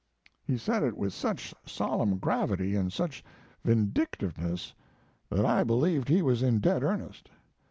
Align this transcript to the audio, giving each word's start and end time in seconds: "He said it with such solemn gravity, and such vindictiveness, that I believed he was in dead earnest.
"He 0.43 0.57
said 0.57 0.81
it 0.81 0.97
with 0.97 1.13
such 1.13 1.53
solemn 1.63 2.17
gravity, 2.17 2.75
and 2.75 2.91
such 2.91 3.23
vindictiveness, 3.63 4.73
that 5.29 5.45
I 5.45 5.63
believed 5.63 6.09
he 6.09 6.23
was 6.23 6.41
in 6.41 6.57
dead 6.59 6.81
earnest. 6.81 7.29